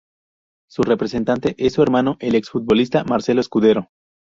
[0.67, 3.89] Su representante es su hermano, el ex futbolista Marcelo Escudero.